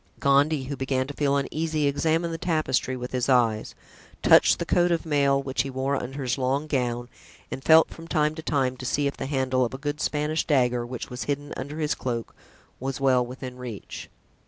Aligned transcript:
Gondy, 0.19 0.63
who 0.63 0.75
began 0.75 1.05
to 1.05 1.13
feel 1.13 1.37
uneasy, 1.37 1.85
examined 1.85 2.33
the 2.33 2.39
tapestry 2.39 2.97
with 2.97 3.11
his 3.11 3.29
eyes, 3.29 3.75
touched 4.23 4.57
the 4.57 4.65
coat 4.65 4.91
of 4.91 5.05
mail 5.05 5.39
which 5.43 5.61
he 5.61 5.69
wore 5.69 5.95
under 5.95 6.23
his 6.23 6.39
long 6.39 6.65
gown 6.65 7.07
and 7.51 7.63
felt 7.63 7.91
from 7.91 8.07
time 8.07 8.33
to 8.33 8.41
time 8.41 8.77
to 8.77 8.85
see 8.87 9.05
if 9.05 9.15
the 9.17 9.27
handle 9.27 9.63
of 9.63 9.75
a 9.75 9.77
good 9.77 10.01
Spanish 10.01 10.43
dagger, 10.43 10.87
which 10.87 11.11
was 11.11 11.25
hidden 11.25 11.53
under 11.55 11.77
his 11.77 11.93
cloak, 11.93 12.33
was 12.79 12.99
well 12.99 13.23
within 13.23 13.57
reach. 13.57 14.09